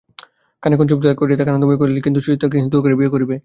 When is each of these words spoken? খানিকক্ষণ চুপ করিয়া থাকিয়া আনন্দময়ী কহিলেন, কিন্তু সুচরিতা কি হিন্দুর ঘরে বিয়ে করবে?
খানিকক্ষণ 0.63 0.87
চুপ 0.89 0.99
করিয়া 1.19 1.37
থাকিয়া 1.39 1.53
আনন্দময়ী 1.53 1.79
কহিলেন, 1.79 2.03
কিন্তু 2.05 2.19
সুচরিতা 2.23 2.47
কি 2.51 2.57
হিন্দুর 2.61 2.81
ঘরে 2.83 2.95
বিয়ে 2.99 3.13
করবে? 3.13 3.35